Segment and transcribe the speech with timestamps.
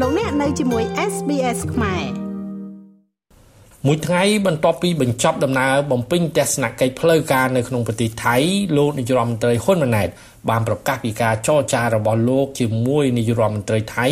[0.00, 2.04] លោកអ្នកនៅជាមួយ SBS ខ្មែរ
[3.86, 8.36] មួយថ្ងៃបន្ទាប់ពីបញ្ចប់ដំណើរបំពេញទស្សនកិច្ចផ្លូវការនៅក្នុងប្រទេសថៃ
[8.76, 10.08] លោកនាយរដ្ឋមន្ត្រីហ៊ុនម៉ាណែត
[10.50, 14.06] បានប្រកាសពីការចរចារបស់លោកជាមួយនាយរដ្ឋមន្ត្រីថៃ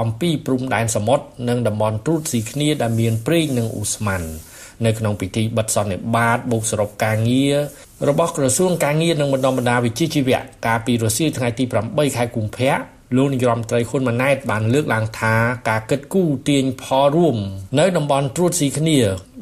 [0.00, 4.22] អំពីព្រំដែនសមុទ្រនិងតំបន់ត្រួតស៊ីគ្នាដែលមានប្រេងនិងអ៊ូស្មាន
[4.86, 7.56] នៅក្នុងពិធីបិទសន្និបាតបូកសរុបការងារ
[8.08, 15.34] របស់ក្រសួងការងារនិងបណ្ដុំបណ្ដាវិជ្ជាជីវៈកាលពីរសៀលថ្ងៃទី8ខែកុម្ភៈ លោកនាយរដ្ឋមន្ត្រីហ៊ុនម៉ាណែតបានលើកឡើងថា
[15.68, 17.36] ការគិតគូរទាញផលរួម
[17.78, 18.98] នៅតំបន់ត្រួតស៊ីគ្នា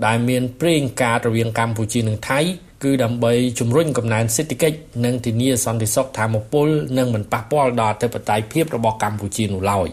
[0.07, 2.41] ដែលមានប្រេងកាតរវាងកម្ពុជានិងថៃ
[2.85, 9.89] គឺដើម្បីជំរុញកំណើនសេដ្ឋកិច្ចនិងធានាសន្តិសុខធម្មពលនិងមិនប៉ះពាល់ដល់អធិបតេយ្យភាពរបស់កម្ពុជានោះឡើយ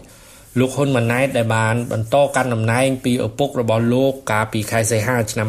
[0.58, 5.48] លោកហ៊ុនម៉ាណែតដែលបានបន្តកាន់តំណែងពីឪពុករបស់លោកកាលពីខែសីហាឆ្នាំ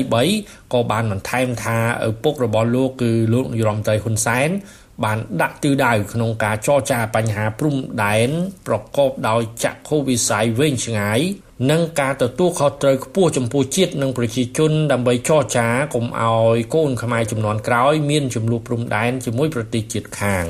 [0.00, 4.50] 2023ក៏បានបន្ថែមថាឪពុករបស់លោកគឺលោកនាយរដ្ឋមន្ត្រីហ៊ុនសែន
[5.04, 8.30] បានដាក់ទិសដៅក្នុងការចរចាបញ្ហាព្រំដែន
[8.66, 11.20] ប្រកបដោយចក្ខុវិស័យវែងឆ្ងាយ
[11.70, 20.44] និងការទទួលខុសត្រូវខ្ពស់ចំពោះជាតិនិងប្រជាជនដើម្បីចរចាកុំឲ្យកូនខ្មែរចំនួនក្រោយមានចំនួនព្រំដែនជាមួយប្រទេសជាតិខាង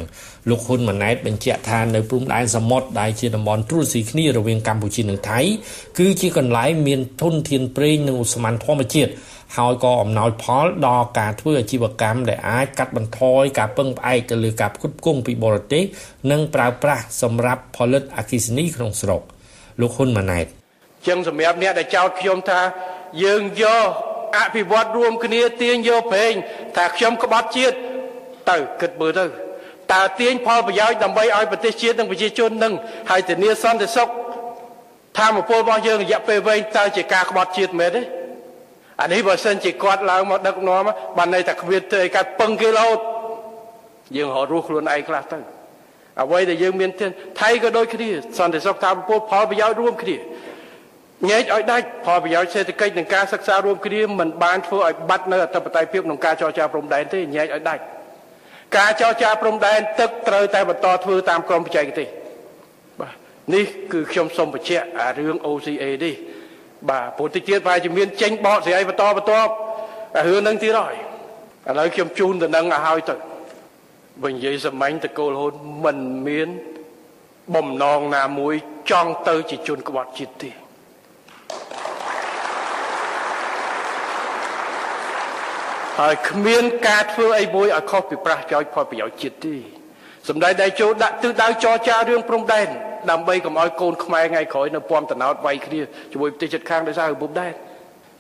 [0.49, 5.41] លោកហ៊ុនម៉ាណែតបញ្ជាក់ថានៅព្រំដែនសមុទ្រដែលជាតំបន់ត្រួតស៊ីគ្នារវាងកម្ពុជានិងថៃ
[5.99, 9.13] គឺជាកន្លែងមានធនធានប្រេងនិងឧស្ម័នធម្មជាតិ
[9.57, 15.85] ហើយក៏អំណោយផលដល់ការធ្វើអាជីវកម្មដែលអាចកាត់បន្ថយការពឹងផ្អែកទៅលើការផ្គត់ផ្គង់ពីបរទេស
[16.31, 19.23] និងប្រើប្រាស់សម្រាប់ផលិតអគ្គិសនីក្នុងស្រុក
[19.81, 20.64] លោកហ៊ុនម៉ាណែត
[21.07, 22.61] ចឹងសម្រាប់អ្នកដែលចោទខ្ញុំថា
[23.25, 23.89] យើងយក
[24.37, 26.35] អភិវឌ្ឍរួមគ្នាទាញយកប្រេង
[26.77, 27.77] ថាខ្ញុំក្បត់ជាតិ
[28.51, 29.27] ទៅគិតមើលទៅ
[29.93, 32.73] តើទាញផលប្រយោជន៍ដើម្បីឲ្យប្រទេសជាតិនិងប្រជាជននឹង
[33.11, 34.09] ហើយធានាសន្តិសុខ
[35.19, 38.03] ធម្មពលរបស់យើងរយៈពេលវែងតើជាការក្បត់ជាតិមែនទេ
[39.01, 40.83] អានេះបើសិនជាគាត់ឡើងមកដឹកនាំ
[41.17, 42.99] បានន័យថាគ្មានទេកើតពឹងគេរហូត
[44.17, 45.39] យើងរត់រស់ខ្លួនឯងខ្លះទៅ
[46.23, 47.11] អ្វីដែលយើងមានទាន
[47.41, 50.17] ថៃក៏ដូចគ្នាសន្តិសុខធម្មពលផលប្រយោជន៍រួមគ្នា
[51.29, 57.83] ញែកឲ្យដាច់ផលប្រយោជន៍សេដ្ឋកិច្ចនិងការសិក្សារួមគ្នាមិនបានធ្វើឲ្យបាត់នៅអធិបតេយ្យភាពក្នុងការចរចាព្រំដែនទេញែកឲ្យដាច់
[58.77, 62.09] ការចរចាព្រំដែនទឹកត្រូវតែបន្តធ្វើតាមក្រមបច្ចេកទេស
[63.01, 63.15] បាទ
[63.55, 66.15] នេះគឺខ្ញុំសូមបញ្ជាក់អារឿង OCA នេះ
[66.91, 69.33] បាទព្រោះតិចទៀតប្រហែលជាមានចេញបកស្រាយបន្តបន្ត
[70.27, 70.95] រឿងនឹងទៀតហើយ
[71.69, 73.15] ឥឡូវខ្ញុំជូនទៅនឹងឲ្យហើយទៅ
[74.23, 75.55] បើនិយាយសម្ាញ់តកូលហូន
[75.85, 76.49] មិនមាន
[77.55, 78.55] បំណងណាមួយ
[78.91, 80.64] ចង់ទៅជាជនក្បត់ជាតិទេ
[85.99, 89.57] ហើយគ្មានការធ្វើអីមួយឲ្យខុសពីប្រាស់ចោចផលប្រយោជន៍ជាតិទេ
[90.29, 92.69] សម្ដេចដែលចូលដាក់ទិសដៅចរចារឿងព្រំដែន
[93.11, 95.81] ដើម្បីកុំឲ្យកូនខ្មែរថ្ងៃក្រោយនៅពំតណោតវាយគ្នា
[96.13, 97.53] ជាមួយប្រទេសជិតខាងដោយសាររបបដែន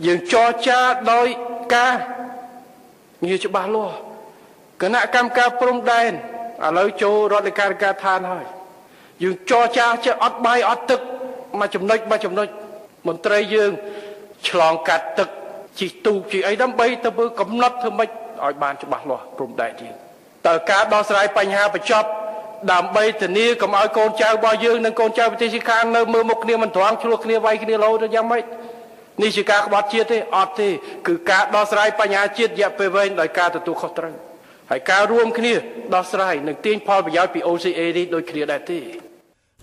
[0.06, 0.78] យើងចរចា
[1.12, 1.26] ដោយ
[1.74, 1.94] ការ
[3.24, 3.96] ងារច្បាស់លាស់
[4.82, 8.44] គណៈកម្មការព្រំដែនឥឡូវចូលរដ្ឋលេខាធិការឋានហើយ
[9.22, 11.00] យើងចរចាចេះអត់បាយអត់ទឹក
[11.60, 12.48] មួយចំណុចមួយចំណុច
[13.06, 13.70] មន្ត្រីយើង
[14.48, 15.28] ឆ្លងកាត់ទឹក
[15.78, 18.10] ជីទូកជីអីដើម្បីទៅមើលកំណត់ធ្វើម៉េច
[18.44, 19.94] ឲ្យបានច្បាស់លាស់ព្រំដែនយើង
[20.46, 22.08] តើការដោះស្រាយបញ្ហាបញ្ចប់
[22.72, 28.44] ដើម្បីធានាកុំឲ្យកូនចៅរបស់យើងនិងកូនចៅប្រទេសខាងនៅមើលមុខគ្នាមិនត្រង់ឆ្លោះគ្នាវាយគ្នាលោទៅយ៉ាងម៉េច
[29.22, 30.68] នេះជាការក្បត់ជាតិទេអត់ទេ
[31.06, 34.14] គឺការដោះស្រាយបញ្ហាជាតិរយៈពេលវែងដោយការទទួលខុសត្រូវ
[34.70, 35.54] ហើយការរួមគ្នា
[35.94, 38.80] ដោះស្រាយនិងទាញផលប្រយោជន៍ពី OCA នេះដូចគ្នាដែរទេ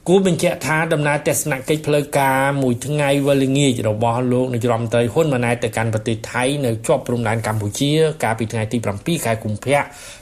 [0.09, 7.91] គូបញ្ជាក់ថាដំណើរទស្សនកិច្ចផ្លូវការមួយថ្ងៃវេលាងាចរបស់លោកនាយរដ្ឋមន្ត្រីហ៊ុនម៉ាណែតទៅកាន់ប្រទេសថៃនៅជាប់ព្រំដែនកម្ពុជា
[8.23, 9.79] កាលពីថ្ងៃទី7ខែកុម្ភៈ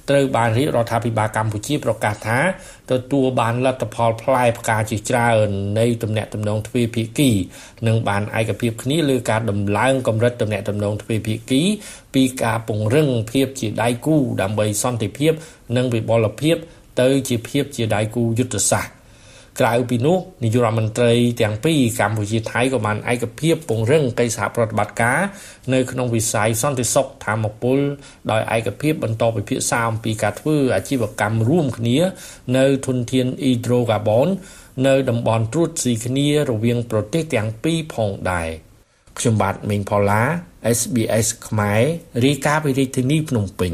[0.09, 2.39] ត្រូវបានរាជរដ្ឋាភិបាលកម្ពុជាប្រកាសថា
[2.91, 5.47] ទទួលបានលទ្ធផលផ្លែផ្កាជាច្រើន
[5.79, 7.29] នៃទំនាក់ទំនងទ្វេភាគី
[7.87, 11.61] និងបានឯកភាពគ្នាលើការដំឡើងកម្រិតទំនាក់ទំនងទ្វេភាគី
[12.15, 15.31] ពីការពង្រឹងភាពជាដៃគូដើម្បីសន្តិភាព
[15.75, 16.55] និងវិបលភាព
[17.01, 18.98] ទៅជាភាពជាដៃគូយុទ្ធសាស្ត្រ
[19.59, 25.19] ក្រៅពីនោះនាយករដ្ឋមន្ត្រីទាំងពីរកម្ពុជាថៃក៏បានឯកភាពពង្រឹងកិច្ចសហប្រតិបត្តិការ
[25.73, 27.79] នៅក្នុងវិស័យសន្តិសុខធម្មពល
[28.31, 31.97] ដោយឯកភាពបន្តពិភាក្សាអំពីការធ្វើអាជីវកម្មរួមគ្នា
[32.57, 34.27] នៅធនធានអ៊ីដ្រូកាបូន
[34.87, 38.49] នៅតំបន់ត្រួតស៊ីគ្នារវាងប្រទេសទាំងពីរផងដែរ
[39.19, 40.23] ខ្ញុំបាទមេងផល្លា
[40.77, 41.81] SBS ខ្មែរ
[42.25, 43.73] រាយការណ៍ពីរាជធានីភ្នំពេញ